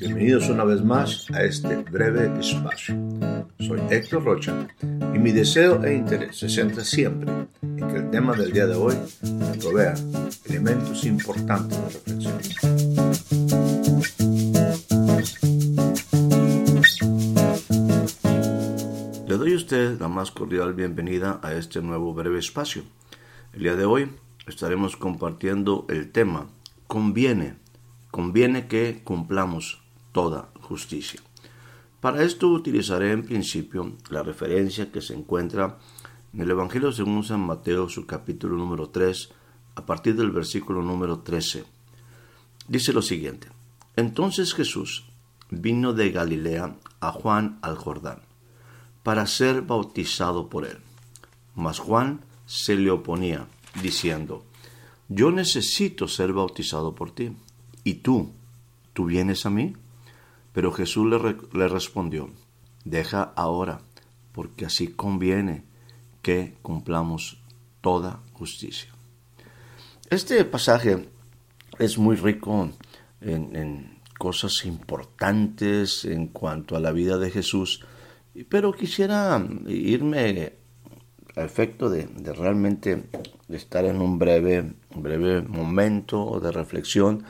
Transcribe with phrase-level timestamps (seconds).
[0.00, 2.96] Bienvenidos una vez más a este breve espacio.
[3.60, 7.30] Soy Héctor Rocha y mi deseo e interés se centra siempre
[7.62, 9.94] en que el tema del día de hoy me provea
[10.46, 12.38] elementos importantes de reflexión.
[19.28, 22.82] Le doy a usted la más cordial bienvenida a este nuevo breve espacio.
[23.52, 24.10] El día de hoy
[24.48, 26.48] estaremos compartiendo el tema
[26.94, 27.56] conviene,
[28.14, 29.80] conviene que cumplamos
[30.12, 31.20] toda justicia.
[32.00, 35.80] Para esto utilizaré en principio la referencia que se encuentra
[36.32, 39.30] en el Evangelio según San Mateo, su capítulo número 3,
[39.74, 41.64] a partir del versículo número 13.
[42.68, 43.48] Dice lo siguiente,
[43.96, 45.06] entonces Jesús
[45.50, 48.20] vino de Galilea a Juan al Jordán,
[49.02, 50.78] para ser bautizado por él.
[51.56, 53.48] Mas Juan se le oponía,
[53.82, 54.44] diciendo,
[55.08, 57.32] yo necesito ser bautizado por ti,
[57.84, 58.32] y tú,
[58.94, 59.74] ¿tú vienes a mí?
[60.52, 61.06] Pero Jesús
[61.52, 62.30] le, respondió,
[62.84, 63.80] deja ahora,
[64.32, 65.64] porque así conviene
[66.22, 67.42] que cumplamos
[67.80, 68.90] toda justicia.
[70.10, 71.08] Este pasaje
[71.78, 72.70] es muy rico
[73.20, 77.84] en, cosas importantes en cuanto a la vida de Jesús,
[78.48, 80.52] pero quisiera irme
[81.36, 83.04] a efecto de, de realmente
[83.48, 87.24] estar en un breve, breve momento de reflexión,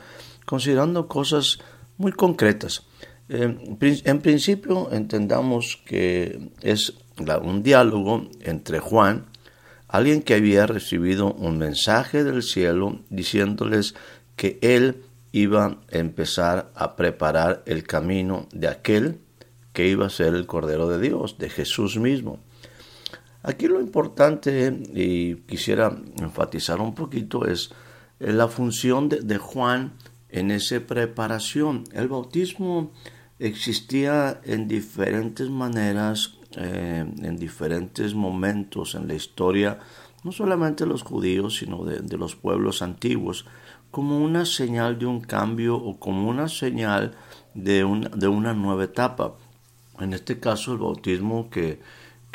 [0.45, 1.59] considerando cosas
[1.97, 2.83] muy concretas.
[3.27, 6.93] en principio entendamos que es
[7.41, 9.25] un diálogo entre Juan,
[9.87, 13.95] alguien que había recibido un mensaje del cielo diciéndoles
[14.35, 19.19] que él iba a empezar a preparar el camino de aquel
[19.73, 22.39] que iba a ser el Cordero de Dios, de Jesús mismo.
[23.43, 27.69] Aquí lo importante, y quisiera enfatizar un poquito, es
[28.19, 29.93] la función de, Juan
[30.29, 31.83] en esa preparación.
[31.93, 32.91] El bautismo
[33.39, 39.79] existía en diferentes maneras, eh, en diferentes momentos en la historia,
[40.23, 43.45] no solamente de los judíos, sino de, los pueblos antiguos,
[43.91, 47.15] como una señal de un cambio o como una señal
[47.53, 49.35] de, de una nueva etapa.
[49.99, 51.79] En este caso, el bautismo que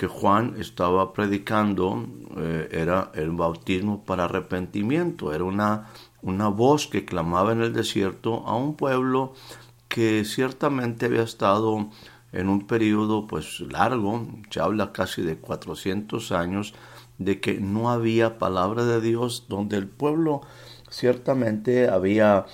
[0.01, 2.07] que Juan estaba predicando
[2.39, 5.91] eh, era el bautismo para arrepentimiento, era una,
[6.23, 9.35] una voz que clamaba en el desierto a un pueblo
[9.89, 11.91] que ciertamente había estado
[12.33, 16.75] en un periodo pues largo, se habla casi de 400 años,
[17.19, 20.43] de que no había palabra de Dios, donde el pueblo
[20.89, 22.47] ciertamente había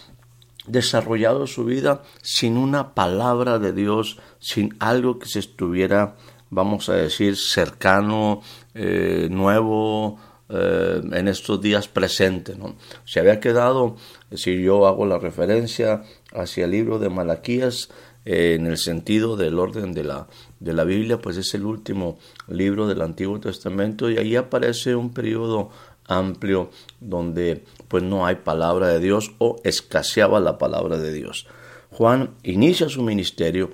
[0.67, 6.17] desarrollado su vida sin una palabra de Dios, sin algo que se estuviera
[6.51, 8.41] vamos a decir, cercano,
[8.75, 12.57] eh, nuevo, eh, en estos días presente.
[12.57, 12.77] ¿no?
[13.05, 13.97] Se había quedado,
[14.33, 16.03] si yo hago la referencia
[16.33, 17.89] hacia el libro de Malaquías,
[18.25, 20.27] eh, en el sentido del orden de la,
[20.59, 22.19] de la Biblia, pues es el último
[22.49, 25.71] libro del Antiguo Testamento y ahí aparece un periodo
[26.09, 26.71] amplio
[27.01, 31.47] donde pues no hay palabra de Dios o escaseaba la palabra de Dios.
[31.91, 33.71] Juan inicia su ministerio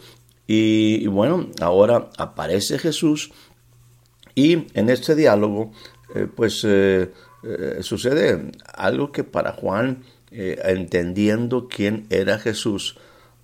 [0.46, 3.32] y, bueno, ahora aparece Jesús
[4.34, 5.72] y en este diálogo
[6.14, 7.10] eh, pues eh,
[7.42, 12.96] eh, sucede algo que para Juan, entendiendo quién era Jesús,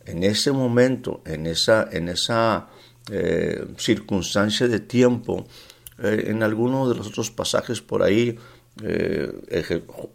[0.06, 2.68] en ese momento, en esa, en esa
[3.76, 5.46] circunstancia de tiempo,
[5.98, 8.38] en alguno de los otros pasajes por ahí,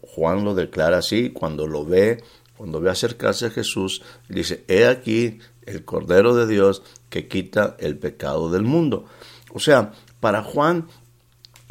[0.02, 2.24] Juan lo declara así, cuando lo ve,
[2.56, 7.96] cuando ve acercarse a Jesús, dice, he aquí el Cordero de Dios que quita el
[7.98, 9.04] pecado del mundo.
[9.52, 10.88] O sea, para Juan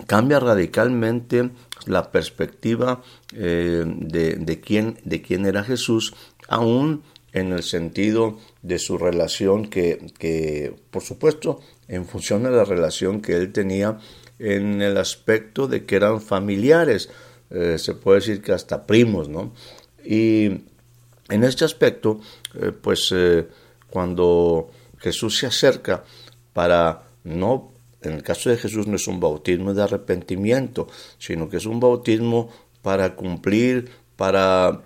[0.08, 1.52] cambia radicalmente
[1.86, 3.02] la perspectiva
[3.34, 6.14] eh, de, quién, de quién era Jesús,
[6.48, 12.64] aún en el sentido de su relación que, que, por supuesto, en función de la
[12.64, 13.98] relación que él tenía
[14.40, 17.10] en el aspecto de que eran familiares,
[17.50, 19.54] eh, se puede decir que hasta primos, ¿no?
[20.04, 20.46] Y
[21.30, 22.20] en este aspecto,
[22.56, 23.14] eh, pues
[23.90, 26.04] cuando Jesús se acerca
[26.54, 27.73] para no,
[28.04, 31.80] en el caso de Jesús no es un bautismo de arrepentimiento, sino que es un
[31.80, 32.50] bautismo
[32.82, 34.82] para cumplir, para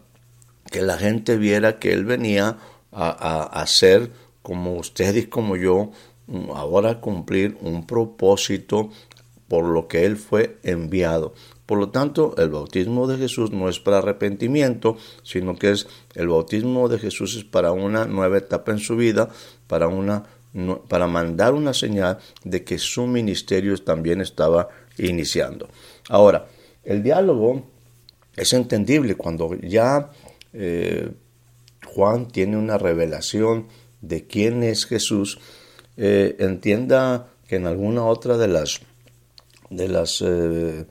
[0.72, 2.58] que la gente viera que Él venía
[2.92, 4.12] a, hacer
[4.42, 5.92] como usted y como yo,
[6.54, 8.90] ahora cumplir un propósito
[9.48, 11.34] por lo que Él fue enviado.
[11.66, 16.30] Por lo tanto, el bautismo de Jesús no es para arrepentimiento, sino que es el
[16.30, 19.30] bautismo de Jesús es para una nueva etapa en su vida,
[19.68, 20.24] para una
[20.88, 25.70] para mandar una señal de que su ministerio también estaba iniciando.
[26.10, 26.48] Ahora,
[26.84, 27.64] el diálogo
[28.36, 30.12] es entendible cuando ya
[30.54, 31.12] eh,
[31.86, 33.68] Juan tiene una revelación
[34.02, 35.40] de quién es Jesús,
[35.98, 38.82] eh, entienda que en alguna otra de las
[39.70, 40.86] de las eh,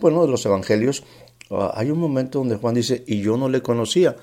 [0.00, 1.02] bueno de los evangelios
[1.50, 4.16] ah, hay un momento donde Juan dice y yo no le conocía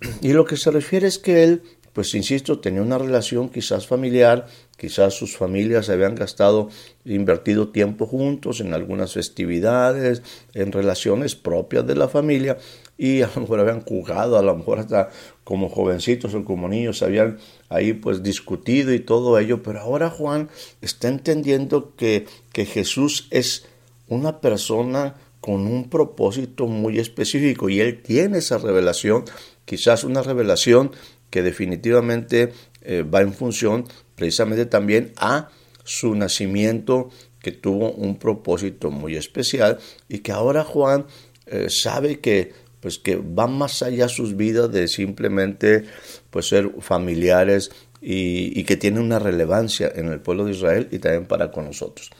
[0.20, 1.62] y lo que se refiere es que él
[1.92, 4.46] pues insisto tenía una relación quizás familiar
[4.76, 6.68] quizás sus familias habían gastado
[7.04, 10.22] invertido tiempo juntos en algunas festividades
[10.54, 12.58] en relaciones propias de la familia
[12.98, 15.10] y a lo mejor habían jugado, a lo mejor hasta
[15.44, 17.38] como jovencitos o como niños habían
[17.68, 20.48] ahí pues discutido y todo ello, pero ahora Juan
[20.80, 23.66] está entendiendo que, que Jesús es
[24.08, 29.24] una persona con un propósito muy específico y él tiene esa revelación,
[29.64, 30.90] quizás una revelación
[31.30, 32.52] que definitivamente
[32.82, 33.84] eh, va en función
[34.14, 35.48] precisamente también a
[35.84, 37.10] su nacimiento
[37.40, 39.78] que tuvo un propósito muy especial
[40.08, 41.06] y que ahora Juan
[41.46, 45.84] eh, sabe que pues que van más allá sus vidas de simplemente
[46.30, 47.70] pues ser familiares
[48.00, 52.10] y, que tienen una relevancia en el pueblo de Israel y también para con nosotros.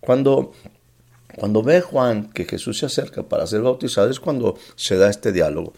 [0.00, 0.52] Cuando,
[1.36, 5.32] cuando ve Juan que Jesús se acerca para ser bautizado es cuando se da este
[5.32, 5.72] diálogo.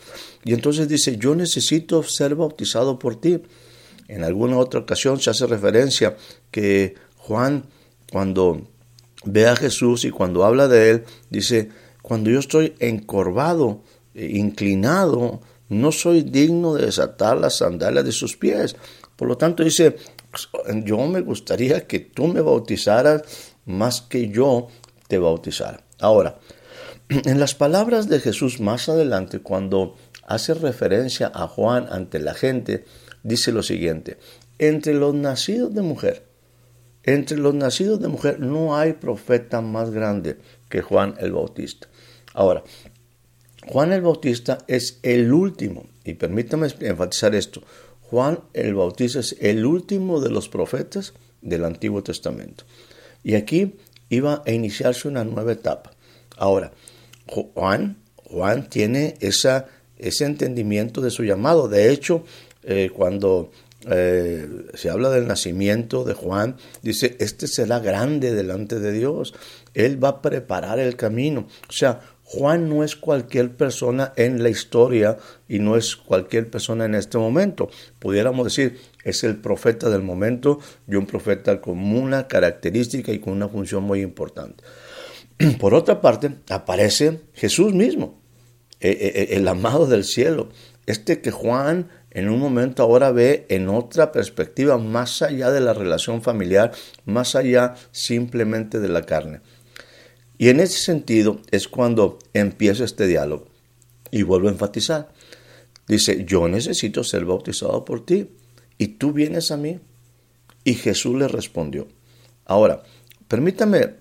[0.45, 3.41] Y entonces dice, yo necesito ser bautizado por ti.
[4.09, 6.17] En alguna otra ocasión se hace referencia
[6.51, 7.67] que Juan
[8.11, 8.67] cuando
[9.25, 11.71] ve a Jesús y cuando habla de él, dice,
[12.03, 13.83] cuando yo estoy encorvado,
[14.15, 18.77] inclinado, no soy digno de desatar las sandalias de sus pies.
[19.17, 19.97] Por lo tanto dice,
[20.85, 23.23] yo me gustaría que tú me bautizaras
[23.65, 24.69] más que yo
[25.09, 25.85] te bautizara.
[25.99, 26.39] Ahora,
[27.09, 29.97] en las palabras de Jesús más adelante, cuando
[30.27, 32.85] hace referencia a Juan ante la gente,
[33.23, 34.19] dice lo siguiente,
[34.59, 36.25] entre los nacidos de mujer,
[37.03, 41.89] entre los nacidos de mujer no hay profeta más grande que Juan el Bautista.
[42.33, 42.65] Ahora,
[43.67, 47.63] Juan el Bautista es el último, y permítame enfatizar esto,
[48.03, 52.65] Juan el Bautista es el último de los profetas del Antiguo Testamento.
[53.23, 53.77] Y aquí
[54.09, 55.93] iba a iniciarse una nueva etapa.
[56.37, 56.73] Ahora,
[57.27, 61.69] Juan, Juan tiene ese entendimiento de su llamado.
[61.69, 62.25] De hecho,
[62.63, 63.51] eh, cuando
[63.89, 69.35] eh, se habla del nacimiento de Juan, dice, este será grande delante de Dios.
[69.75, 71.47] Él va a preparar el camino.
[71.69, 75.19] O sea, Juan no es cualquier persona en la historia
[75.49, 77.69] y no es cualquier persona en este momento.
[77.99, 80.59] Pudiéramos decir, es el profeta del momento
[80.89, 84.65] y un profeta con una característica y con una función muy importante.
[85.61, 88.21] Por otra parte, aparece Jesús mismo,
[88.81, 90.49] e, e, e, el amado del cielo,
[90.87, 95.75] este que Juan en un momento ahora ve en otra perspectiva, más allá de la
[95.75, 96.71] relación familiar,
[97.05, 99.41] más allá simplemente de la carne.
[100.39, 103.49] Y en ese sentido es cuando empieza este diálogo.
[104.13, 105.13] Y vuelvo a enfatizar.
[105.89, 108.29] Dice, yo necesito ser bautizado por ti
[108.79, 109.81] y tú vienes a mí.
[110.65, 111.89] Y Jesús le respondió.
[112.47, 112.83] Ahora,
[113.29, 113.95] permítame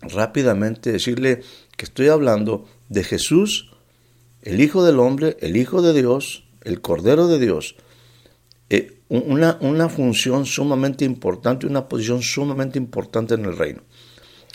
[0.00, 1.42] rápidamente decirle
[1.76, 3.70] que estoy hablando de Jesús,
[4.42, 7.76] el Hijo del Hombre, el Hijo de Dios, el Cordero de Dios.
[8.70, 13.82] Eh, una, una función sumamente importante, una posición sumamente importante en el reino.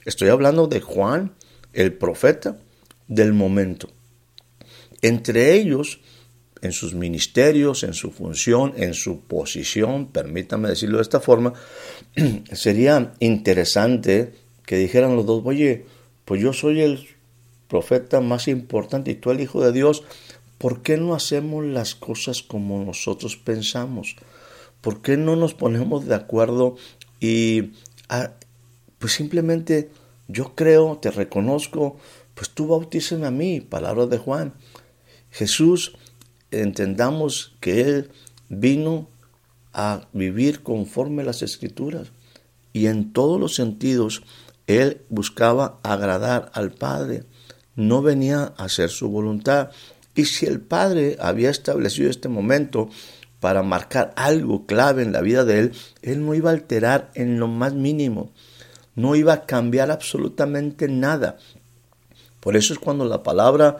[0.06, 1.34] Estoy hablando de Juan,
[1.74, 2.58] el profeta
[3.08, 3.90] del momento.
[5.02, 6.00] Entre ellos,
[6.62, 11.54] en sus ministerios, en su función, en su posición, permítame decirlo de esta forma,
[12.52, 14.34] sería interesante
[14.66, 15.86] que dijeran los dos, oye,
[16.26, 17.08] pues yo soy el
[17.68, 20.04] profeta más importante y tú el Hijo de Dios,
[20.58, 24.16] ¿por qué no hacemos las cosas como nosotros pensamos?
[24.82, 26.76] ¿Por qué no nos ponemos de acuerdo
[27.20, 27.72] y
[28.10, 28.34] ah,
[29.00, 29.90] pues simplemente
[30.28, 31.98] yo creo, te reconozco,
[32.36, 34.54] pues tú bautízame a mí, palabras de Juan.
[35.32, 35.98] Jesús,
[36.52, 38.12] entendamos que Él
[38.50, 39.08] vino
[39.74, 42.12] a vivir conforme las escrituras
[42.74, 44.24] y en todos los sentidos
[44.68, 47.24] Él buscaba agradar al Padre,
[47.76, 49.72] no venía a hacer su voluntad.
[50.14, 52.90] Y si el Padre había establecido este momento
[53.40, 57.40] para marcar algo clave en la vida de Él, Él no iba a alterar en
[57.40, 58.32] lo más mínimo
[58.96, 61.38] no iba a cambiar absolutamente nada.
[62.40, 63.78] Por eso es cuando la palabra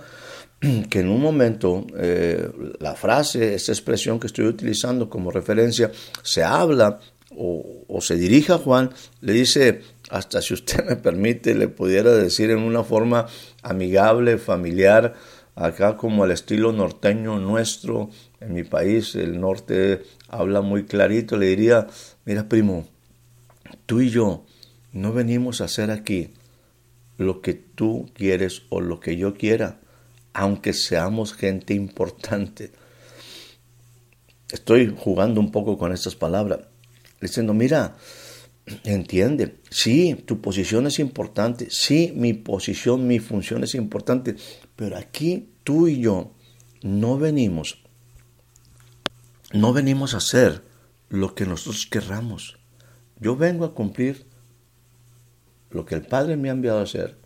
[0.90, 2.48] que en un momento eh,
[2.80, 5.92] la frase, esta expresión que estoy utilizando como referencia,
[6.22, 7.00] se habla
[7.36, 8.92] o, se dirige a Juan,
[9.22, 13.28] le dice, hasta si usted me permite, le pudiera decir en una forma
[13.64, 15.16] amigable, familiar,
[15.56, 21.48] acá como el estilo norteño nuestro, en mi país, el norte habla muy clarito, le
[21.48, 21.88] diría,
[22.26, 22.88] mira primo,
[23.86, 24.46] tú y yo
[24.92, 26.34] no venimos a hacer aquí
[27.18, 29.81] lo que tú quieres o lo que yo quiera,
[30.34, 32.72] aunque seamos gente importante.
[34.52, 36.60] estoy jugando un poco con estas palabras,
[37.22, 37.96] diciendo, mira,
[38.84, 44.36] entiende, sí, tu posición es importante, sí, mi posición, mi función es importante,
[44.76, 46.34] pero aquí tú y yo
[46.82, 47.82] no venimos,
[49.54, 50.64] no venimos a hacer
[51.10, 52.58] lo que nosotros querramos.
[53.20, 54.26] Yo vengo a cumplir
[55.70, 57.21] lo que el Padre me ha enviado a hacer.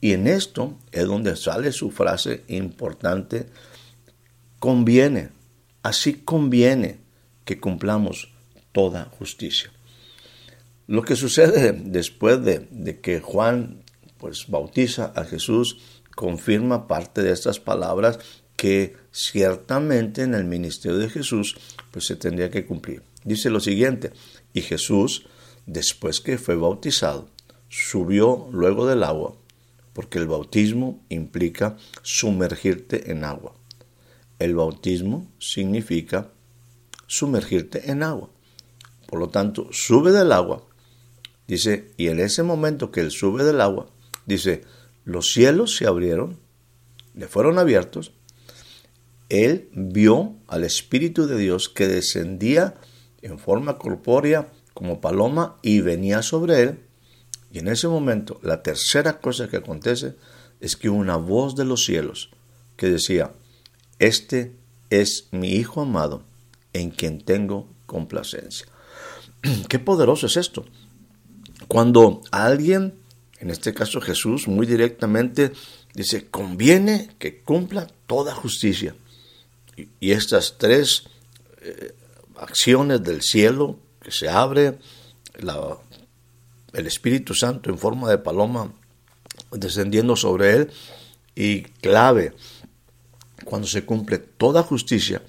[0.00, 3.46] Y en esto es donde sale su frase importante,
[4.58, 5.30] conviene,
[5.82, 6.98] así conviene
[7.44, 8.32] que cumplamos
[8.72, 9.70] toda justicia.
[10.86, 13.82] Lo que sucede después de, que Juan
[14.18, 15.78] pues bautiza a Jesús
[16.14, 18.18] confirma parte de estas palabras
[18.56, 21.56] que ciertamente en el ministerio de Jesús
[21.90, 23.02] pues se tendría que cumplir.
[23.24, 24.12] Dice lo siguiente,
[24.52, 25.26] y Jesús,
[25.66, 27.28] después que fue bautizado,
[27.68, 29.36] subió luego del agua,
[30.00, 33.52] porque el bautismo implica sumergirte en agua.
[34.38, 36.30] El bautismo significa
[37.06, 38.30] sumergirte en agua.
[39.06, 40.66] Por lo tanto, sube del agua.
[41.46, 43.90] Dice, y en ese momento que él sube del agua,
[44.24, 44.62] dice,
[45.04, 46.38] los cielos se abrieron,
[47.14, 48.14] le fueron abiertos,
[49.28, 52.74] él vio al Espíritu de Dios que descendía
[53.20, 56.89] en forma corpórea como paloma y venía sobre él.
[57.52, 60.14] Y en ese momento, la tercera cosa que acontece
[60.60, 62.30] es que una voz de los cielos
[62.76, 63.32] que decía,
[63.98, 64.52] este
[64.90, 66.22] es mi Hijo amado
[66.72, 68.66] en quien tengo complacencia.
[69.68, 70.64] Qué poderoso es esto.
[71.68, 72.94] Cuando alguien,
[73.38, 75.52] en este caso Jesús, muy directamente
[75.94, 78.94] dice, conviene que cumpla toda justicia.
[79.76, 81.04] Y, estas tres
[81.62, 81.94] eh,
[82.36, 84.78] acciones del cielo que se abre,
[86.72, 88.72] el Espíritu Santo en forma de paloma
[89.52, 90.70] descendiendo sobre él
[91.34, 92.34] y clave
[93.44, 95.22] cuando se cumple toda justicia,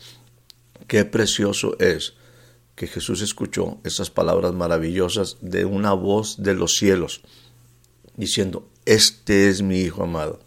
[0.87, 2.13] qué precioso es
[2.75, 7.21] que Jesús escuchó esas palabras maravillosas de una voz de los cielos,
[8.15, 10.39] diciendo, este es mi Hijo amado,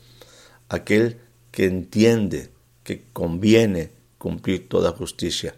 [0.68, 1.20] aquel
[1.50, 2.50] que entiende
[2.82, 5.54] que conviene cumplir toda justicia,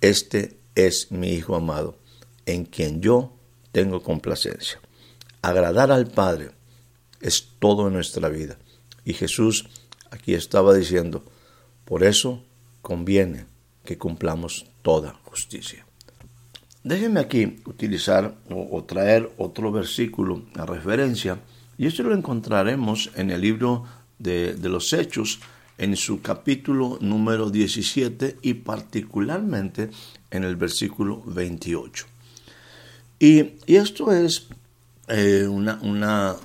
[0.00, 1.98] este es mi Hijo amado,
[2.46, 3.37] en quien yo
[3.78, 4.80] tengo complacencia.
[5.40, 6.50] Agradar al Padre
[7.20, 8.58] es todo en nuestra vida.
[9.04, 9.68] Y Jesús
[10.10, 11.24] aquí estaba diciendo,
[11.84, 12.42] por eso
[12.82, 13.46] conviene
[13.84, 15.86] que cumplamos toda justicia.
[16.82, 21.38] Déjenme aquí utilizar o, traer otro versículo a referencia,
[21.76, 23.84] y esto lo encontraremos en el libro
[24.18, 25.38] de, los Hechos,
[25.76, 29.90] en su capítulo número 17 y particularmente
[30.32, 32.17] en el versículo 28.
[33.18, 34.48] Y, esto es
[35.08, 36.36] eh, una, una,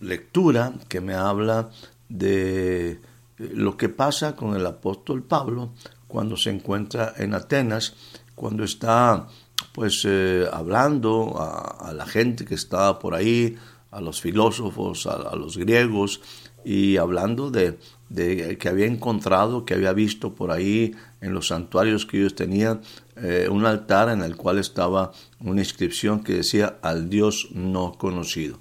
[0.00, 1.70] lectura que me habla
[2.08, 3.00] de
[3.38, 5.72] lo que pasa con el apóstol Pablo
[6.06, 7.94] cuando se encuentra en Atenas,
[8.34, 9.28] cuando está
[9.72, 13.56] pues eh, hablando a, la gente que estaba por ahí,
[13.90, 16.20] a los filósofos, a los griegos,
[16.64, 17.78] y hablando de,
[18.14, 22.82] que había encontrado, que había visto por ahí en los santuarios que ellos tenían,
[23.16, 28.58] eh, un altar en el cual estaba una inscripción que decía al Dios no conocido.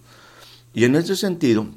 [0.73, 1.67] Y en ese sentido,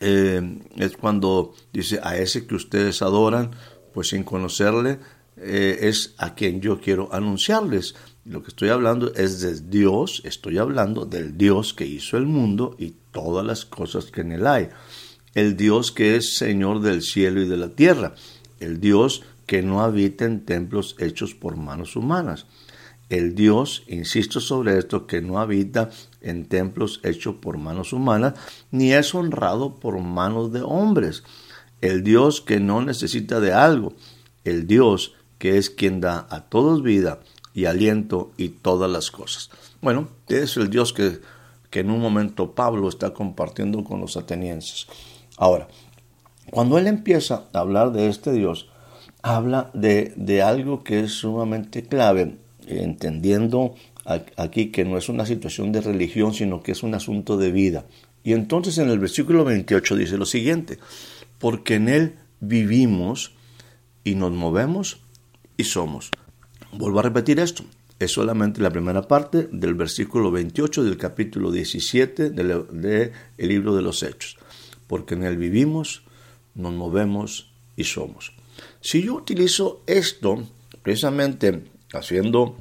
[0.00, 3.50] eh, es cuando dice a ese que ustedes adoran,
[3.94, 4.98] pues sin conocerle,
[5.36, 7.94] eh, es a quien yo quiero anunciarles.
[8.24, 12.76] Lo que estoy hablando es de Dios, estoy hablando del Dios que hizo el mundo
[12.78, 14.68] y todas las cosas que en él hay
[15.34, 18.14] el Dios que es Señor del cielo y de la tierra,
[18.58, 22.46] el Dios que no habita en templos hechos por manos humanas,
[23.08, 28.34] el Dios, insisto sobre esto, que no habita en templos hechos por manos humanas,
[28.70, 31.24] ni es honrado por manos de hombres,
[31.80, 33.94] el Dios que no necesita de algo,
[34.44, 37.20] el Dios que es quien da a todos vida
[37.52, 39.50] y aliento y todas las cosas.
[39.80, 41.20] Bueno, es el Dios que,
[41.70, 44.86] que en un momento Pablo está compartiendo con los atenienses.
[45.40, 45.68] Ahora,
[46.50, 48.68] cuando él empieza a hablar de este Dios,
[49.22, 53.74] habla de, algo que es sumamente clave, entendiendo
[54.36, 57.86] aquí que no es una situación de religión, sino que es un asunto de vida.
[58.22, 60.78] Y entonces en el versículo 28 dice lo siguiente,
[61.38, 63.32] porque en Él vivimos
[64.04, 65.00] y nos movemos
[65.56, 66.10] y somos.
[66.72, 67.64] Vuelvo a repetir esto,
[67.98, 74.02] es solamente la primera parte del versículo 28 del capítulo 17 del libro de los
[74.02, 74.36] Hechos
[74.90, 76.02] porque en Él vivimos,
[76.56, 78.32] nos movemos y somos.
[78.80, 80.42] Si yo utilizo esto,
[80.82, 82.56] precisamente haciendo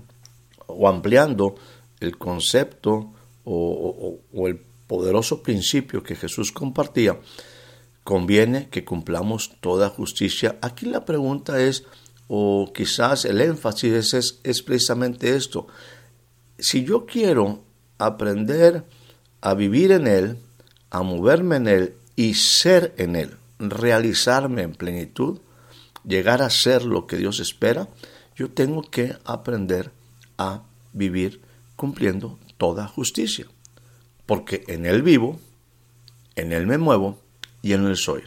[0.68, 1.56] o ampliando
[2.00, 3.12] el concepto
[3.46, 7.20] o, el poderoso principio que Jesús compartía,
[8.04, 10.60] conviene que cumplamos toda justicia.
[10.62, 11.86] Aquí la pregunta es,
[12.28, 15.66] o quizás el énfasis es, es precisamente esto.
[16.60, 17.64] Si yo quiero
[17.98, 18.84] aprender
[19.42, 20.38] a vivir en Él,
[20.92, 25.40] a moverme en Él y ser en Él, realizarme en plenitud,
[26.04, 27.88] llegar a ser lo que Dios espera,
[28.36, 29.94] yo tengo que aprender
[30.38, 31.40] a vivir
[31.78, 33.46] cumpliendo toda justicia.
[34.26, 35.40] Porque en Él vivo,
[36.36, 37.22] en Él me muevo
[37.62, 38.24] y en Él soy.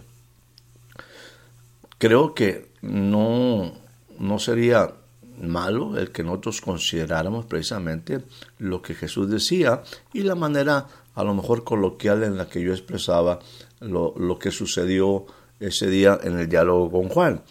[1.98, 3.74] Creo que no,
[4.18, 4.94] no sería
[5.38, 8.22] malo el que nosotros consideráramos precisamente
[8.56, 9.82] lo que Jesús decía
[10.14, 13.38] y la manera a lo mejor coloquial en la que yo expresaba
[13.82, 15.26] lo, que sucedió
[15.60, 17.42] ese día en el diálogo con Juan.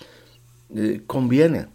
[0.75, 1.67] Eh, conviene.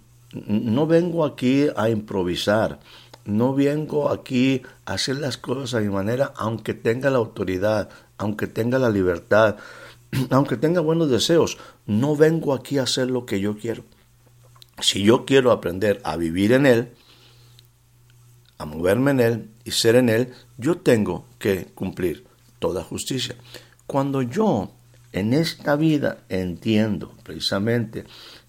[0.46, 2.80] No vengo aquí a improvisar,
[3.24, 8.46] no vengo aquí a hacer las cosas a mi manera, aunque tenga la autoridad, aunque
[8.46, 9.56] tenga la libertad,
[10.30, 11.58] aunque tenga buenos deseos.
[11.86, 13.84] No vengo aquí a hacer lo que yo quiero.
[14.80, 16.92] Si yo quiero aprender a vivir en Él,
[18.58, 22.26] a moverme en Él y ser en Él, yo tengo que cumplir
[22.58, 23.36] toda justicia.
[23.86, 24.72] Cuando yo
[25.12, 28.04] en esta vida entiendo precisamente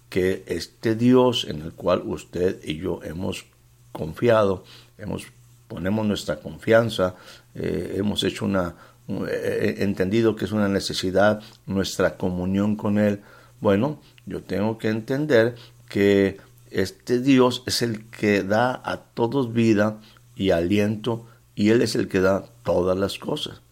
[0.08, 3.46] que este Dios en el cual usted y yo hemos
[3.92, 4.64] confiado,
[4.96, 5.26] hemos
[5.68, 7.14] ponemos nuestra confianza,
[7.54, 8.74] eh, hemos hecho una
[9.08, 13.22] entendido que es una necesidad nuestra comunión con él.
[13.60, 15.54] Bueno, yo tengo que entender
[15.88, 16.38] que
[16.70, 20.00] este Dios es el que da a todos vida
[20.36, 23.62] y aliento y él es el que da todas las cosas.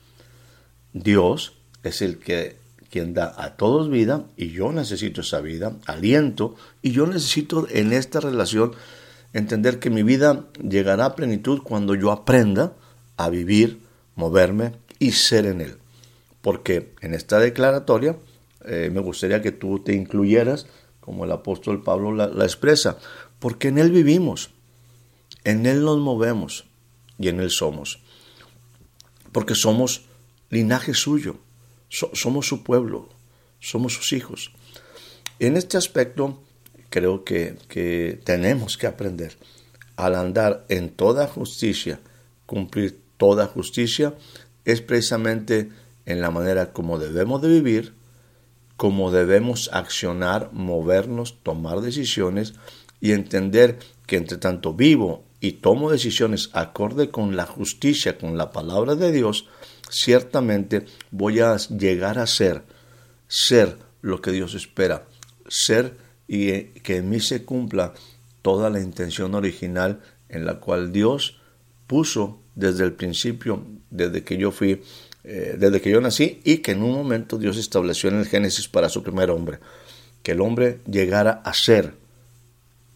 [0.95, 1.56] Dios
[1.87, 2.57] es el que
[2.91, 7.93] quien da a todos vida y yo necesito esa vida, aliento, y yo necesito en
[7.93, 8.73] esta relación
[9.33, 12.73] entender que mi vida llegará a plenitud cuando yo aprenda
[13.17, 13.81] a vivir,
[14.15, 15.77] moverme y ser en Él.
[16.41, 18.17] Porque en esta declaratoria
[18.65, 20.67] eh, me gustaría que tú te incluyeras,
[21.01, 22.99] como el apóstol Pablo la, la expresa,
[23.39, 24.51] porque en Él vivimos,
[25.45, 26.65] en Él nos movemos
[27.19, 28.01] y en Él somos.
[29.33, 30.07] Porque somos
[30.49, 31.39] linaje suyo
[31.89, 33.09] somos su pueblo,
[33.61, 34.53] somos sus hijos.
[35.39, 36.41] En este aspecto
[36.91, 39.37] creo que, tenemos que aprender
[39.97, 42.01] al andar en toda justicia,
[42.47, 44.15] cumplir toda justicia,
[44.65, 45.71] es precisamente
[46.07, 47.95] en la manera como debemos de vivir,
[48.77, 52.55] como debemos accionar, movernos, tomar decisiones
[53.01, 58.53] y entender que entre tanto vivo y tomo decisiones acorde con la justicia, con la
[58.53, 59.47] palabra de Dios,
[59.89, 62.63] ciertamente voy a llegar a ser,
[63.29, 65.07] ser lo que Dios espera,
[65.49, 65.97] ser
[66.29, 67.95] y que en mí se cumpla
[68.43, 71.39] toda la intención original en la cual Dios
[71.87, 74.83] puso desde el principio, desde que yo fui,
[75.25, 78.69] eh, desde que yo nací y que en un momento Dios estableció en el Génesis
[78.69, 79.59] para su primer hombre,
[80.23, 81.95] que el hombre llegara a ser,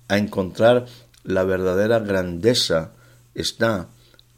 [0.08, 0.86] a encontrar
[1.22, 2.92] la verdadera grandeza
[3.34, 3.88] está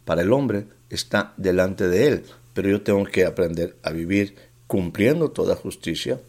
[0.05, 4.37] para el hombre, está delante de él pero yo tengo que aprender a vivir
[4.67, 6.21] cumpliendo toda justicia,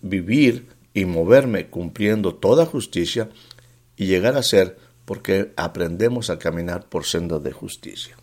[0.00, 3.28] vivir y moverme cumpliendo toda justicia
[3.96, 8.16] y llegar a ser porque aprendemos a caminar por sendas de justicia.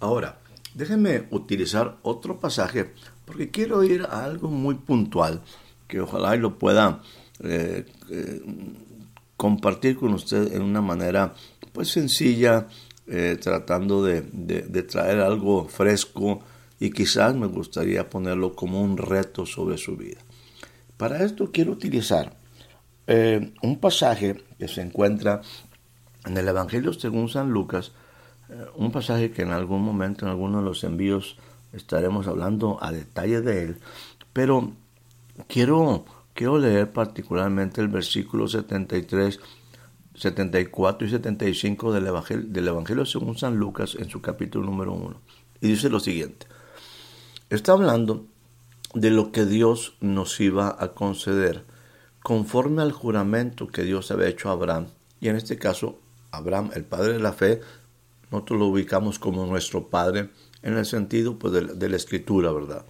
[0.00, 0.38] Ahora,
[0.74, 2.92] déjenme utilizar otro pasaje
[3.24, 5.42] porque quiero ir a algo muy puntual
[5.88, 7.02] que ojalá lo pueda
[7.42, 8.42] eh, eh,
[9.36, 11.34] compartir con usted en una manera
[11.72, 12.68] pues sencilla,
[13.06, 14.22] eh, tratando de,
[14.82, 16.40] traer algo fresco
[16.80, 20.20] y quizás me gustaría ponerlo como un reto sobre su vida.
[20.96, 22.34] Para esto quiero utilizar
[23.06, 25.42] eh, un pasaje que se encuentra
[26.24, 27.92] en el Evangelio según San Lucas,
[28.48, 31.36] eh, un pasaje que en algún momento en alguno de los envíos
[31.74, 33.80] estaremos hablando a detalle de él,
[34.32, 34.72] pero
[35.46, 39.40] quiero, quiero leer particularmente el versículo 73
[40.14, 45.20] 74 y 75 del Evangelio, del Evangelio según San Lucas en su capítulo número 1.
[45.60, 46.46] Y dice lo siguiente.
[47.50, 48.26] Está hablando
[48.94, 51.64] de lo que Dios nos iba a conceder
[52.22, 54.88] conforme al juramento que Dios había hecho a Abraham.
[55.20, 55.98] Y en este caso,
[56.30, 57.60] Abraham, el padre de la fe,
[58.30, 60.30] nosotros lo ubicamos como nuestro padre
[60.62, 62.84] en el sentido pues, de, la escritura, ¿verdad?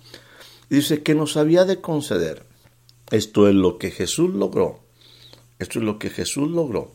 [0.68, 2.46] Dice que nos había de conceder.
[3.10, 4.80] Esto es lo que Jesús logró.
[5.58, 6.92] Esto es lo que Jesús logró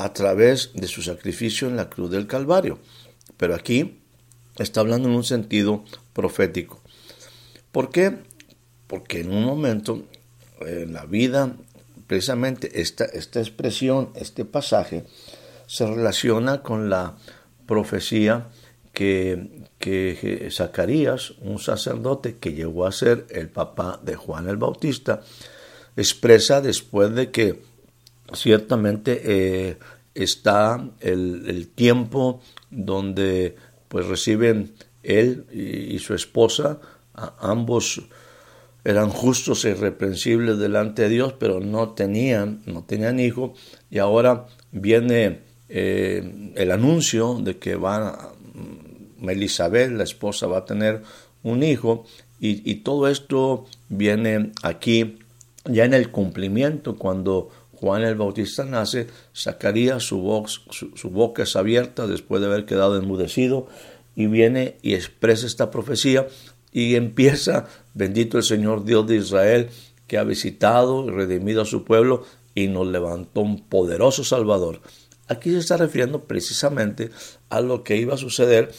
[0.00, 2.78] a través de su sacrificio en la cruz del Calvario.
[3.36, 4.00] Pero aquí
[4.58, 5.84] está hablando en un sentido
[6.14, 6.80] profético.
[7.70, 8.16] ¿Por qué?
[8.86, 10.02] Porque en un momento
[10.60, 11.54] en la vida,
[12.06, 15.04] precisamente esta, esta expresión, este pasaje,
[15.66, 17.16] se relaciona con la
[17.66, 18.48] profecía
[18.94, 25.20] que, que Zacarías, un sacerdote que llegó a ser el papá de Juan el Bautista,
[25.96, 27.69] expresa después de que
[28.32, 29.78] ciertamente eh,
[30.14, 32.40] está el, tiempo
[32.70, 33.56] donde
[33.88, 36.80] pues reciben él y, su esposa,
[37.40, 38.02] ambos
[38.84, 43.54] eran justos e irreprensibles delante de Dios, pero no tenían, no tenían hijo,
[43.90, 48.32] y ahora viene eh, el anuncio de que va
[49.28, 51.02] Elizabeth, la esposa, va a tener
[51.42, 52.06] un hijo,
[52.42, 55.18] y, todo esto viene aquí
[55.66, 61.56] ya en el cumplimiento, cuando Juan el Bautista nace, Zacarías, su, voz, su, boca es
[61.56, 63.68] abierta después de haber quedado enmudecido,
[64.14, 66.26] y viene y expresa esta profecía,
[66.72, 69.70] y empieza, bendito el Señor Dios de Israel,
[70.06, 74.82] que ha visitado y redimido a su pueblo, y nos levantó un poderoso Salvador.
[75.28, 77.10] Aquí se está refiriendo precisamente
[77.48, 78.72] a lo que iba a suceder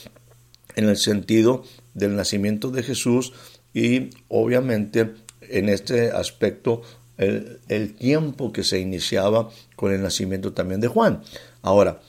[0.75, 1.63] en el sentido
[1.95, 3.33] del nacimiento de Jesús
[3.73, 6.81] y obviamente en este aspecto
[7.21, 11.21] el, tiempo que se iniciaba con el nacimiento también de Juan.
[11.62, 12.01] Ahora,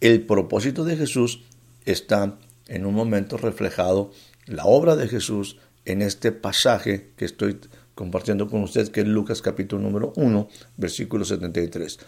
[0.00, 1.42] el propósito de Jesús
[1.84, 4.10] está en un momento reflejado,
[4.46, 7.58] la obra de Jesús en este pasaje que estoy
[7.94, 11.98] compartiendo con usted, que es Lucas capítulo número 1, versículo 73,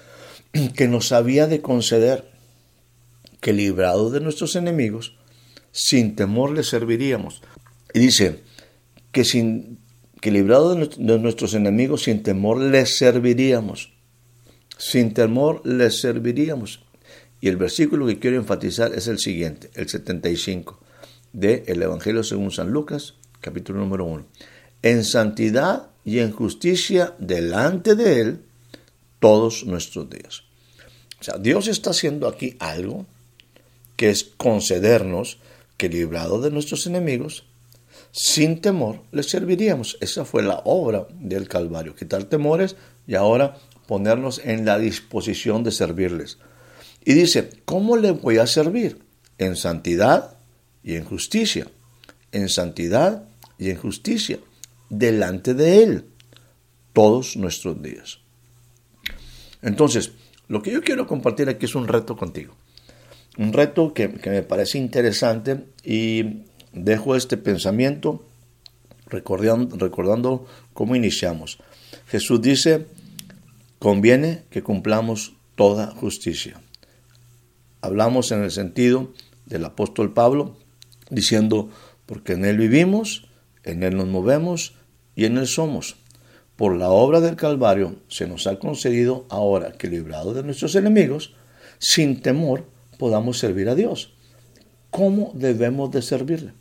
[0.76, 2.32] que nos había de conceder
[3.40, 5.16] que librados de nuestros enemigos,
[5.70, 7.42] sin temor le serviríamos.
[7.92, 8.40] Y dice
[9.12, 9.78] que, sin,
[10.30, 13.92] librados de nuestros enemigos, sin temor le serviríamos.
[14.78, 16.84] Sin temor le serviríamos.
[17.40, 20.80] Y el versículo que quiero enfatizar es el siguiente, el 75,
[21.32, 24.24] del el Evangelio según San Lucas, capítulo número 1.
[24.82, 28.40] En santidad y en justicia delante de Él
[29.20, 30.42] todos nuestros días.
[31.20, 33.06] O sea, Dios está haciendo aquí algo
[33.96, 35.38] que es concedernos
[35.76, 37.44] que librado de nuestros enemigos,
[38.14, 39.98] sin temor les serviríamos.
[40.00, 42.76] Esa fue la obra del Calvario, quitar temores
[43.08, 43.56] y ahora
[43.88, 46.38] ponernos en la disposición de servirles.
[47.04, 49.04] Y dice, ¿cómo le voy a servir?
[49.38, 50.36] En santidad
[50.84, 51.66] y en justicia.
[52.30, 53.24] En santidad
[53.58, 54.38] y en justicia.
[54.88, 56.04] Delante de Él
[56.92, 58.20] todos nuestros días.
[59.60, 60.12] Entonces,
[60.46, 62.54] lo que yo quiero compartir aquí es un reto contigo
[63.36, 66.44] un reto que, me parece interesante y
[66.74, 68.24] dejo este pensamiento
[69.06, 71.58] recordando, recordando cómo iniciamos.
[72.08, 72.86] Jesús dice,
[73.78, 76.60] conviene que cumplamos toda justicia.
[77.80, 79.12] Hablamos en el sentido
[79.46, 80.56] del apóstol Pablo
[81.10, 81.70] diciendo,
[82.06, 83.28] porque en Él vivimos,
[83.62, 84.74] en Él nos movemos
[85.14, 85.96] y en Él somos.
[86.56, 91.34] Por la obra del Calvario se nos ha concedido ahora que librado de nuestros enemigos,
[91.78, 92.64] sin temor,
[92.98, 94.14] podamos servir a Dios.
[94.90, 96.52] ¿Cómo debemos de servirle?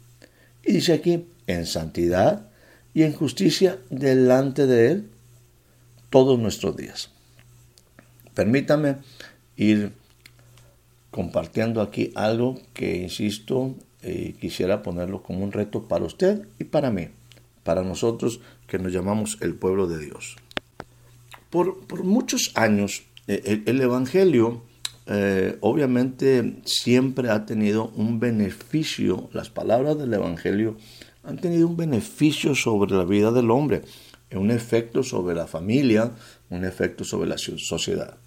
[0.66, 2.48] Y dice aquí, en santidad
[2.94, 5.10] y en justicia delante de Él
[6.10, 7.10] todos nuestros días.
[8.34, 8.98] Permítame
[9.58, 9.94] ir
[11.12, 16.92] compartiendo aquí algo que, insisto, eh, quisiera ponerlo como un reto para usted y para
[16.92, 17.10] mí,
[17.64, 20.38] para nosotros que nos llamamos el pueblo de Dios.
[21.50, 24.64] Por, muchos años, eh, el Evangelio
[25.06, 30.78] eh, obviamente siempre ha tenido un beneficio, las palabras del Evangelio
[31.24, 33.82] han tenido un beneficio sobre la vida del hombre,
[34.36, 36.12] un efecto sobre la familia,
[36.50, 38.18] un efecto sobre la sociedad.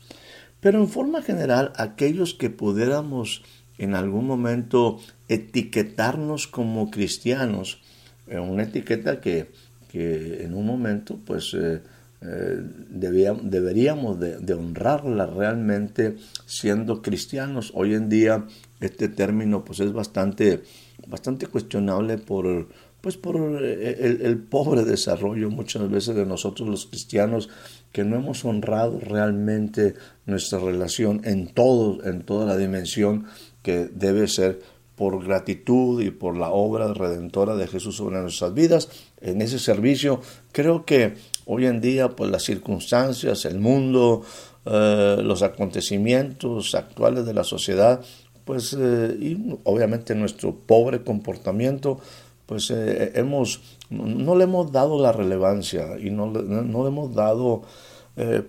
[0.61, 3.43] Pero en forma general, aquellos que pudiéramos
[3.79, 7.81] en algún momento etiquetarnos como cristianos,
[8.27, 9.51] en una etiqueta que,
[9.93, 11.81] en un momento pues eh,
[12.29, 12.61] eh,
[12.91, 17.71] deberíamos de, honrarla realmente siendo cristianos.
[17.75, 18.47] Hoy en día
[18.81, 20.63] este término pues es bastante,
[21.07, 22.69] bastante cuestionable por,
[23.01, 27.49] pues por el, el, pobre desarrollo muchas veces de nosotros los cristianos
[27.93, 33.27] que no hemos honrado realmente nuestra relación en todo, en toda la dimensión
[33.63, 34.61] que debe ser
[34.97, 38.89] por gratitud y por la obra redentora de Jesús sobre nuestras vidas,
[39.21, 40.21] en ese servicio,
[40.53, 41.15] creo que
[41.47, 44.23] hoy en día, pues las circunstancias, el mundo,
[44.65, 48.01] eh, los acontecimientos actuales de la sociedad,
[48.45, 51.99] pues, eh, y obviamente nuestro pobre comportamiento,
[52.47, 57.63] pues eh, hemos, no le hemos dado la relevancia y no, no le hemos dado,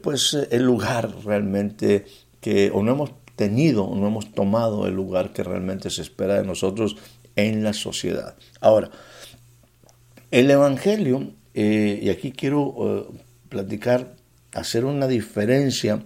[0.01, 2.05] pues, el lugar realmente
[2.39, 6.45] que, o no hemos tenido, no hemos tomado el lugar que realmente se espera de
[6.45, 6.95] nosotros
[7.35, 8.35] en la sociedad.
[8.61, 8.89] Ahora,
[10.31, 14.13] el Evangelio, eh, y aquí quiero eh, platicar,
[14.53, 16.03] hacer una diferencia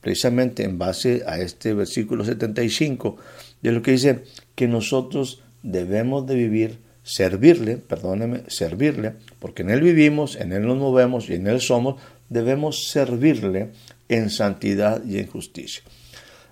[0.00, 3.16] precisamente en base a este versículo 75,
[3.60, 4.22] de lo que dice
[4.54, 10.78] que nosotros debemos de vivir, servirle, perdóneme, servirle, porque en Él vivimos, en Él nos
[10.78, 13.72] movemos y en Él somos, debemos servirle
[14.08, 15.82] en santidad y en justicia.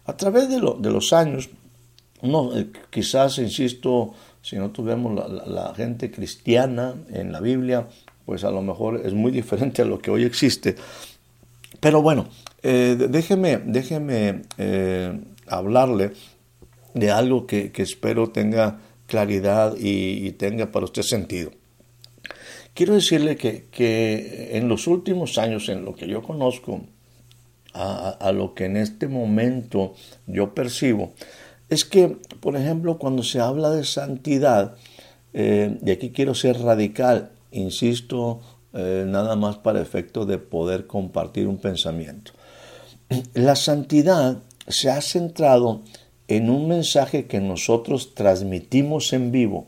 [0.05, 1.49] A través de, los años,
[2.23, 5.15] no, eh, quizás, insisto, si no tuviéramos
[5.47, 7.87] la, gente cristiana en la Biblia,
[8.25, 10.77] pues a lo mejor es muy diferente a lo que hoy existe.
[11.81, 12.29] Pero bueno,
[12.63, 16.13] eh, déjeme, déjeme eh, hablarle
[16.95, 21.51] de algo que, espero tenga claridad y, tenga para usted sentido.
[22.75, 26.83] Quiero decirle que, que, en los últimos años, en lo que yo conozco,
[27.75, 29.95] a, lo que en este momento
[30.27, 31.13] yo percibo,
[31.69, 34.77] es que, por ejemplo, cuando se habla de santidad,
[35.33, 38.41] eh, y aquí quiero ser radical, insisto,
[38.73, 42.33] eh, nada más para efecto de poder compartir un pensamiento.
[43.35, 44.39] La santidad
[44.69, 45.83] se ha centrado
[46.29, 49.67] en un mensaje que nosotros transmitimos en vivo,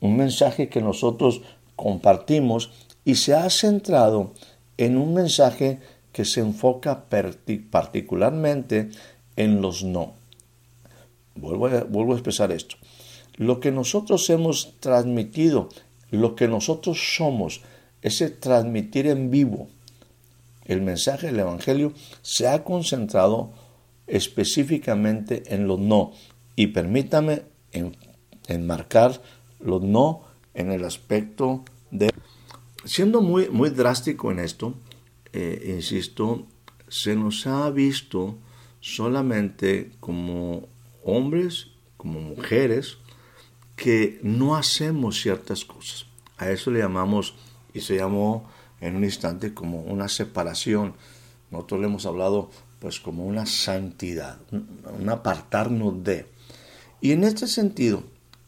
[0.00, 1.42] un mensaje que nosotros
[1.76, 2.70] compartimos
[3.04, 4.32] y se ha centrado
[4.76, 5.80] en un mensaje
[6.12, 7.04] que se enfoca
[7.70, 8.90] particularmente
[9.36, 10.14] en los no.
[11.36, 12.76] Vuelvo a, vuelvo a expresar esto.
[13.36, 15.68] Lo que nosotros hemos transmitido,
[16.10, 17.62] lo que nosotros somos,
[18.02, 19.68] ese transmitir en vivo
[20.64, 21.92] el mensaje del Evangelio,
[22.22, 23.52] se ha concentrado
[24.06, 26.12] específicamente en los no.
[26.56, 27.42] Y permítame
[28.46, 29.22] enmarcar
[29.60, 30.22] los no
[30.54, 32.10] en el aspecto de...
[32.84, 34.74] Siendo muy, muy drástico en esto,
[35.32, 36.46] eh, insisto,
[36.88, 38.38] se nos ha visto
[38.80, 40.68] solamente como
[41.04, 42.98] hombres, como mujeres,
[43.78, 46.06] que no hacemos ciertas cosas.
[46.36, 47.34] A eso le llamamos,
[47.72, 50.94] y se llamó en un instante como una separación.
[51.50, 56.26] Nosotros le hemos hablado pues como una santidad, un apartarnos de.
[57.00, 58.02] Y en este sentido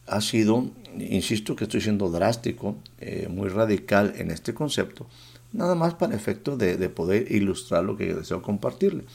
[0.05, 5.07] ha sido, insisto que estoy siendo drástico, eh, muy radical en este concepto,
[5.53, 9.05] nada más para efecto de, poder ilustrar lo que deseo compartirle.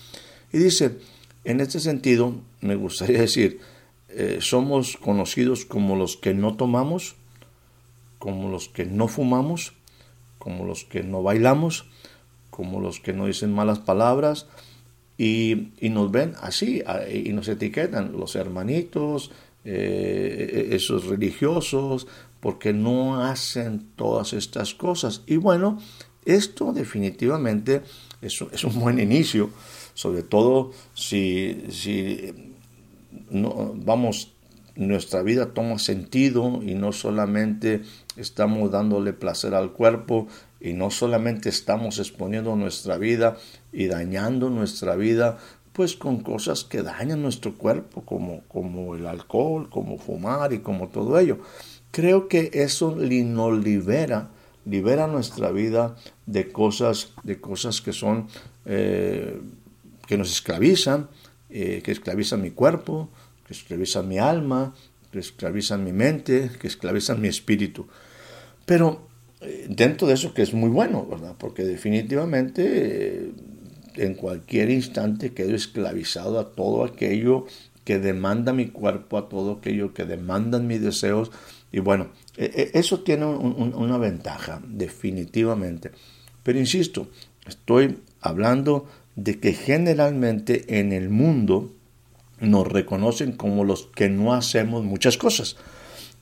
[0.52, 0.98] Y dice,
[1.44, 3.60] en este sentido, me gustaría decir,
[4.18, 7.16] eh, somos conocidos como los que no tomamos,
[8.18, 9.74] como los que no fumamos,
[10.38, 11.84] como los que no bailamos,
[12.48, 14.46] como los que no dicen malas palabras,
[15.18, 19.32] y, nos ven así, y nos etiquetan los hermanitos,
[19.66, 22.06] eh, esos religiosos,
[22.40, 25.24] porque no hacen todas estas cosas.
[25.26, 25.78] Y bueno,
[26.24, 27.82] esto definitivamente
[28.22, 29.50] es, es un buen inicio,
[29.92, 32.55] sobre todo si, si
[33.30, 34.32] vamos,
[34.74, 37.82] nuestra vida toma sentido y no solamente
[38.16, 40.28] estamos dándole placer al cuerpo
[40.60, 43.36] y no solamente estamos exponiendo nuestra vida
[43.72, 45.38] y dañando nuestra vida
[45.72, 50.88] pues con cosas que dañan nuestro cuerpo como, como el alcohol, como fumar y como
[50.88, 51.38] todo ello.
[51.90, 54.30] Creo que eso nos libera
[54.66, 58.26] libera nuestra vida de cosas, de cosas que son,
[58.66, 59.40] eh,
[60.06, 61.08] que nos esclavizan,
[61.58, 63.08] eh, que esclavizan mi cuerpo,
[63.46, 64.74] que esclavizan mi alma,
[65.10, 67.86] que esclavizan mi mente, que esclavizan mi espíritu.
[68.66, 69.08] Pero
[69.40, 71.34] eh, dentro de eso que es muy bueno, ¿verdad?
[71.38, 73.32] Porque definitivamente
[73.94, 77.46] en cualquier instante quedo esclavizado a todo aquello
[77.84, 81.30] que demanda mi cuerpo, a todo aquello que demandan mis deseos.
[81.72, 85.92] Y bueno, e, e, eso tiene una ventaja, definitivamente.
[86.42, 87.08] Pero insisto,
[87.46, 91.72] estoy hablando de que generalmente en el mundo
[92.38, 95.56] nos reconocen como los que no hacemos muchas cosas.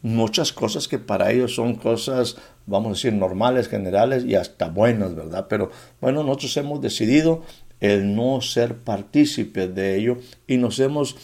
[0.03, 5.15] Muchas cosas que para ellos son cosas, vamos a decir, normales, generales y hasta buenas,
[5.15, 5.47] ¿verdad?
[5.49, 7.43] Pero bueno, nosotros hemos decidido
[7.81, 11.17] el no ser partícipes de ello y nos hemos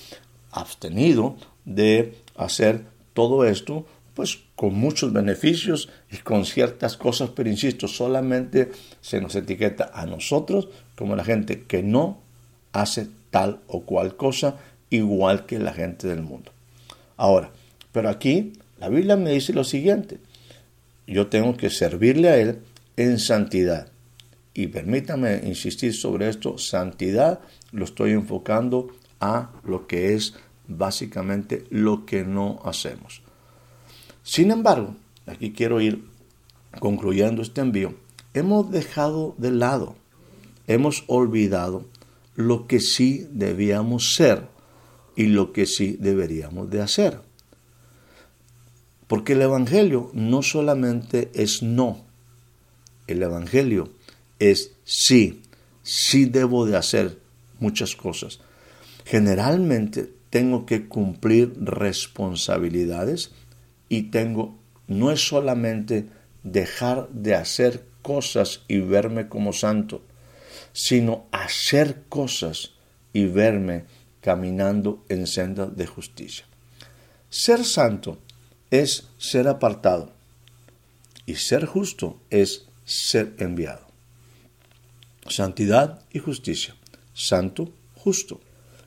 [0.51, 7.89] abstenido de hacer todo esto pues con muchos beneficios y con ciertas cosas, pero insisto,
[7.89, 8.71] solamente
[9.01, 12.21] se nos etiqueta a nosotros como la gente que no
[12.73, 14.59] hace tal o cual cosa
[14.91, 16.53] igual que la gente del mundo.
[17.17, 17.51] Ahora,
[17.93, 20.19] pero aquí la Biblia me dice lo siguiente,
[21.07, 22.61] yo tengo que servirle a Él
[22.97, 23.89] en santidad.
[24.55, 27.41] Y permítame insistir sobre esto, santidad
[27.73, 28.89] lo estoy enfocando
[29.21, 30.35] a lo que es
[30.67, 33.23] básicamente lo que no hacemos.
[34.31, 34.95] Sin embargo,
[35.27, 36.05] aquí quiero ir
[36.79, 37.97] concluyendo este envío,
[38.33, 39.97] hemos dejado de lado,
[40.69, 41.85] hemos olvidado
[42.37, 44.47] lo que sí debíamos ser
[45.17, 47.23] y lo que sí deberíamos de hacer.
[49.09, 52.05] Porque el Evangelio no solamente es no,
[53.09, 53.91] el Evangelio
[54.39, 55.43] es sí,
[55.83, 57.19] sí debo de hacer
[57.59, 58.39] muchas cosas.
[59.05, 63.33] Generalmente tengo que cumplir responsabilidades
[63.91, 66.07] y tengo, no es solamente
[66.43, 70.01] dejar de hacer cosas y verme como santo,
[70.73, 72.71] sino hacer cosas
[73.13, 73.85] y verme
[74.23, 76.47] caminando en senda de justicia.
[77.29, 78.19] Ser santo
[78.71, 80.13] es ser apartado
[81.27, 83.89] y ser justo es ser enviado.
[85.29, 86.77] Santidad y justicia.
[87.13, 88.41] Santo, justo.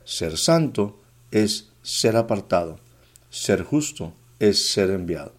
[0.04, 2.80] Ser santo es ser apartado.
[3.30, 4.14] Ser justo
[4.48, 5.32] es ser enviado.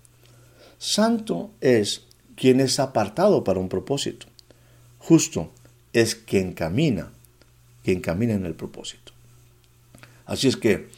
[0.77, 4.27] Santo es quien es apartado para un propósito.
[4.99, 5.51] Justo
[5.93, 7.11] es quien camina,
[7.83, 9.13] quien camina en el propósito.
[10.25, 10.89] Así es que,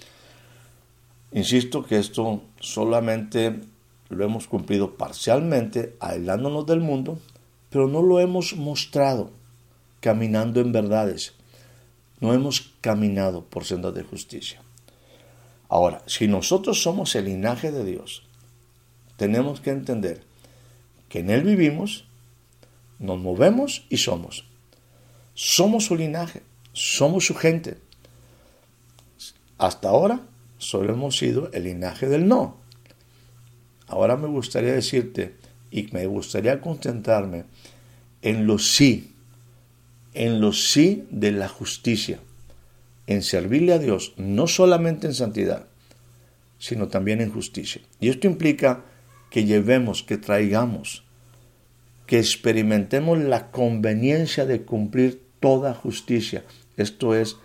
[1.31, 3.59] insisto que esto solamente
[4.09, 7.19] lo hemos cumplido parcialmente, aislándonos del mundo,
[7.69, 9.31] pero no lo hemos mostrado
[9.99, 11.33] caminando en verdades.
[12.19, 14.61] No hemos caminado por sendas de justicia.
[15.69, 18.23] Ahora, si nosotros somos el linaje de Dios,
[19.17, 20.21] tenemos que entender
[21.09, 22.05] que en Él vivimos,
[22.99, 24.45] nos movemos y somos.
[25.33, 26.41] Somos su linaje,
[26.73, 27.77] somos su gente.
[29.57, 30.21] Hasta ahora
[30.57, 32.57] solo hemos sido el linaje del no.
[33.87, 35.35] Ahora me gustaría decirte
[35.71, 37.45] y me gustaría concentrarme
[38.21, 39.13] en los sí,
[40.13, 42.19] en los sí de la justicia,
[43.07, 45.67] en servirle a Dios, no solamente en santidad,
[46.59, 47.81] sino también en justicia.
[47.99, 48.83] Y esto implica
[49.29, 51.03] que llevemos, que traigamos,
[52.05, 56.45] que experimentemos la conveniencia de cumplir toda justicia.
[56.77, 57.37] Esto es,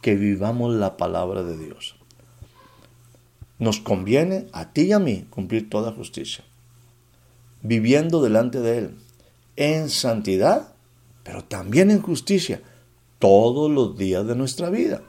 [0.00, 1.96] que vivamos la palabra de Dios.
[3.58, 6.44] Nos conviene a ti y a mí cumplir toda justicia,
[7.62, 8.94] viviendo delante de Él,
[9.56, 10.74] en santidad,
[11.24, 12.62] pero también en justicia,
[13.18, 15.02] todos los días de nuestra vida.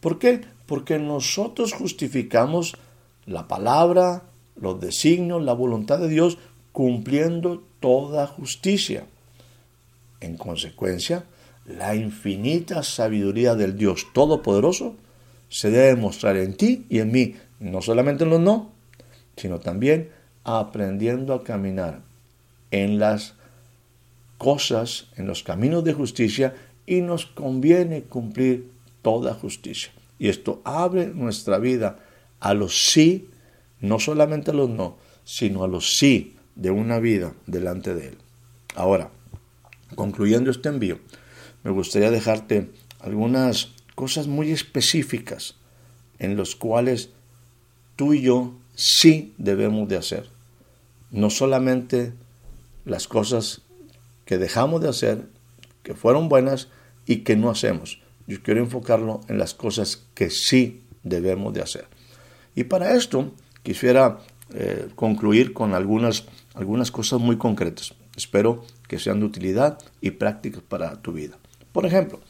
[0.00, 0.42] ¿Por qué?
[0.66, 2.76] Porque nosotros justificamos
[3.26, 4.24] la palabra,
[4.56, 6.38] los designios, la voluntad de Dios,
[6.72, 9.04] cumpliendo toda justicia.
[10.20, 11.24] En consecuencia,
[11.66, 14.96] la infinita sabiduría del Dios Todopoderoso
[15.48, 18.72] se debe mostrar en ti y en mí, no solamente en los no,
[19.36, 20.10] sino también
[20.44, 22.00] aprendiendo a caminar
[22.70, 23.34] en las
[24.36, 26.54] cosas, en los caminos de justicia
[26.86, 28.70] y nos conviene cumplir
[29.02, 29.92] toda justicia.
[30.18, 31.98] Y esto abre nuestra vida
[32.40, 33.28] a los sí,
[33.80, 38.18] no solamente a los no, sino a los sí de una vida delante de Él.
[38.74, 39.10] Ahora,
[39.94, 40.98] concluyendo este envío,
[41.62, 45.56] me gustaría dejarte algunas cosas muy específicas
[46.18, 47.10] en los cuales
[47.96, 50.28] tú y yo sí debemos de hacer.
[51.10, 52.12] No solamente
[52.84, 53.62] las cosas
[54.24, 55.26] que dejamos de hacer,
[55.82, 56.68] que fueron buenas
[57.06, 58.00] y que no hacemos.
[58.28, 61.86] Yo quiero enfocarlo en las cosas que sí debemos de hacer.
[62.54, 64.18] Y para esto quisiera
[64.52, 67.94] eh, concluir con algunas, algunas cosas muy concretas.
[68.16, 71.38] Espero que sean de utilidad y prácticas para tu vida.
[71.72, 72.20] Por ejemplo,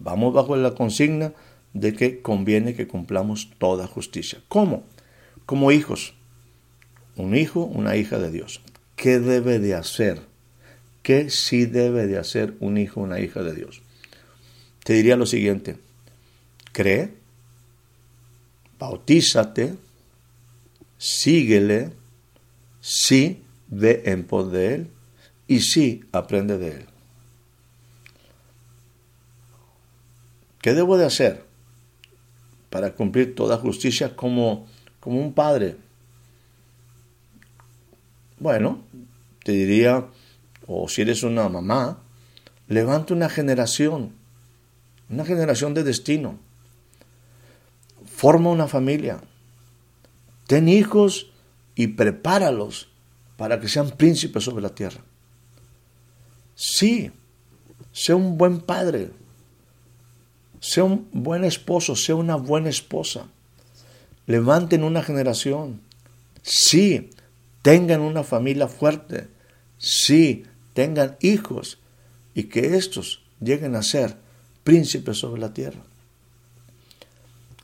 [0.00, 1.32] vamos bajo la consigna
[1.72, 4.40] de que conviene que cumplamos toda justicia.
[4.48, 4.84] ¿Cómo?
[5.46, 6.14] Como hijos.
[7.14, 8.60] Un hijo, una hija de Dios.
[8.96, 10.20] ¿Qué debe de hacer?
[11.02, 13.82] ¿Qué sí debe de hacer un hijo, una hija de Dios?
[14.88, 15.76] Te diría lo siguiente.
[16.72, 17.12] Cree,
[18.78, 19.74] bautízate,
[20.96, 21.92] síguele,
[22.80, 24.90] sí ve en pos de él
[25.46, 26.86] y sí aprende de él.
[30.62, 31.44] ¿Qué debo de hacer
[32.70, 34.66] para cumplir toda justicia como,
[35.00, 35.76] como un padre?
[38.38, 38.80] Bueno,
[39.44, 40.06] te diría,
[40.66, 41.98] o si eres una mamá,
[42.68, 44.16] levanta una generación,
[45.10, 46.38] una generación de destino.
[48.06, 49.20] Forma una familia.
[50.46, 51.30] Ten hijos
[51.74, 52.88] y prepáralos
[53.36, 55.00] para que sean príncipes sobre la tierra.
[56.54, 57.12] Sí,
[57.92, 59.10] sea un buen padre,
[60.60, 63.28] sea un buen esposo, sea una buena esposa.
[64.26, 65.80] Levanten una generación.
[66.42, 67.10] Sí,
[67.62, 69.28] tengan una familia fuerte.
[69.78, 70.44] Sí,
[70.74, 71.78] tengan hijos
[72.34, 74.16] y que estos lleguen a ser
[74.68, 75.80] príncipes sobre la tierra.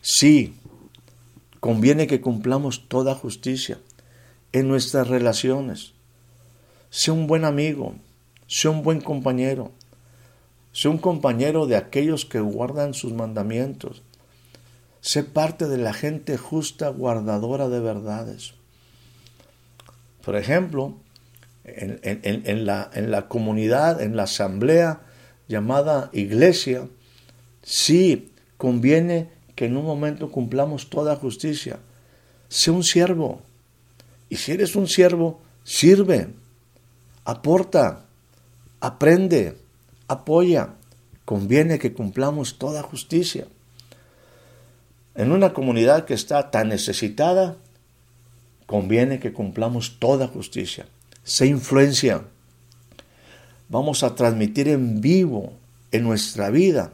[0.01, 0.55] Sí,
[1.61, 3.79] conviene que cumplamos toda justicia
[4.53, 5.93] en nuestras relaciones.
[6.89, 7.95] Sea un buen amigo,
[8.47, 9.71] sea un buen compañero,
[10.73, 14.03] Sé un compañero de aquellos que guardan sus mandamientos.
[15.03, 18.55] Sé parte de la gente justa guardadora de verdades.
[20.25, 20.95] Por ejemplo,
[21.65, 25.03] en, en la comunidad, en la asamblea
[25.49, 26.89] llamada iglesia,
[27.63, 31.79] sí conviene que en un momento cumplamos toda justicia.
[32.49, 33.43] Sé un siervo.
[34.29, 36.29] Y si eres un siervo, sirve,
[37.25, 38.05] aporta,
[38.81, 39.57] aprende,
[40.09, 40.75] apoya.
[41.25, 43.47] Conviene que cumplamos toda justicia.
[45.15, 47.57] En una comunidad que está tan necesitada,
[48.67, 50.87] conviene que cumplamos toda justicia.
[51.23, 52.25] Se influencia.
[53.69, 55.53] Vamos a transmitir en vivo
[55.91, 56.93] en nuestra vida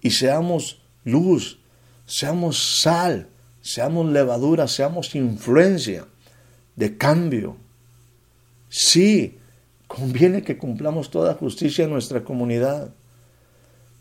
[0.00, 1.58] y seamos luz,
[2.06, 3.28] seamos sal,
[3.60, 6.06] seamos levadura, seamos influencia
[6.76, 7.56] de cambio.
[8.68, 9.38] Sí,
[9.86, 12.92] conviene que cumplamos toda justicia en nuestra comunidad,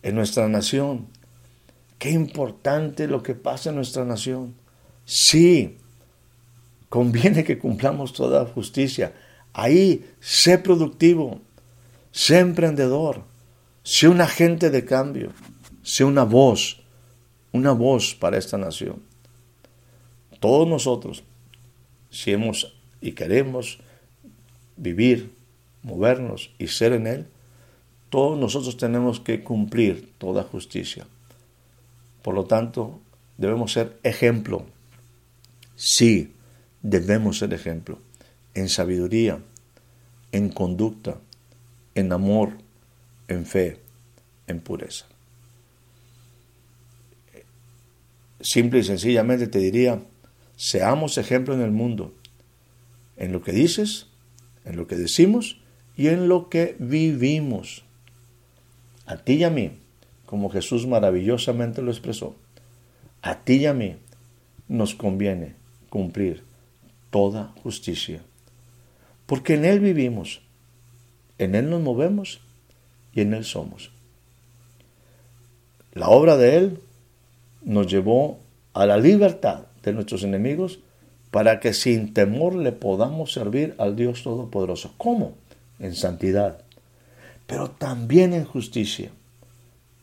[0.03, 1.07] en nuestra nación.
[1.97, 4.53] Qué importante lo que pasa en nuestra nación.
[5.05, 5.77] Sí,
[6.89, 9.13] conviene que cumplamos toda justicia.
[9.53, 11.41] Ahí, sé productivo,
[12.15, 13.23] sé emprendedor,
[13.83, 15.33] sé un agente de cambio,
[15.83, 16.81] sé una voz,
[17.51, 19.03] una voz para esta nación.
[20.39, 21.23] Todos nosotros,
[22.09, 23.79] si hemos y queremos
[24.77, 25.33] vivir,
[25.83, 27.27] movernos y ser en Él,
[28.09, 31.05] todos nosotros tenemos que cumplir toda justicia.
[32.21, 33.01] Por lo tanto,
[33.37, 34.65] debemos ser ejemplo.
[35.75, 36.33] Sí,
[36.81, 37.99] debemos ser ejemplo.
[38.53, 39.39] En sabiduría,
[40.31, 41.17] en conducta,
[41.95, 42.57] en amor,
[43.27, 43.79] en fe,
[44.47, 45.05] en pureza.
[48.41, 50.03] Simple y sencillamente te diría,
[50.55, 52.13] seamos ejemplo en el mundo,
[53.17, 54.07] en lo que dices,
[54.65, 55.59] en lo que decimos
[55.97, 57.83] y en lo que vivimos.
[59.07, 59.71] A ti y a mí
[60.25, 62.35] como Jesús maravillosamente lo expresó,
[63.21, 63.95] a ti y a mí
[64.67, 65.53] nos conviene
[65.89, 66.43] cumplir
[67.09, 68.21] toda justicia,
[69.25, 70.41] porque en Él vivimos,
[71.37, 72.41] en Él nos movemos
[73.13, 73.91] y en Él somos.
[75.93, 76.79] La obra de Él
[77.63, 78.39] nos llevó
[78.73, 80.79] a la libertad de nuestros enemigos
[81.31, 84.93] para que sin temor le podamos servir al Dios Todopoderoso.
[84.97, 85.33] ¿Cómo?
[85.79, 86.59] En santidad,
[87.47, 89.11] pero también en justicia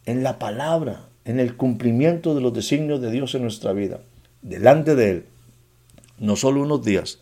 [0.06, 4.00] en la palabra, en el cumplimiento de los designios de Dios en nuestra vida,
[4.42, 5.26] delante de Él,
[6.18, 7.18] no solo unos días,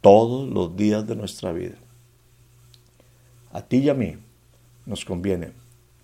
[0.00, 1.76] todos los días de nuestra vida.
[3.54, 4.16] A ti y a mí
[4.84, 5.52] nos conviene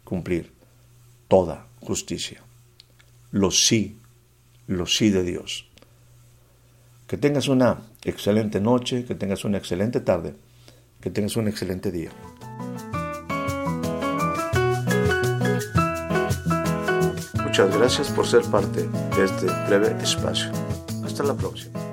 [0.04, 0.52] cumplir
[1.26, 2.40] toda justicia.
[3.32, 3.98] Lo sí,
[4.68, 5.66] lo sí de Dios.
[7.08, 10.36] Que tengas una excelente noche, que tengas una excelente tarde,
[11.00, 12.10] que tengas un excelente día.
[17.42, 20.52] Muchas gracias por ser parte de este breve espacio.
[21.04, 21.89] Hasta la próxima.